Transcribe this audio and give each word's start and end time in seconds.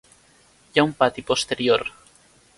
Hi 0.71 0.79
ha 0.79 0.85
un 0.87 0.95
pati 1.03 1.25
posterior. 1.29 1.87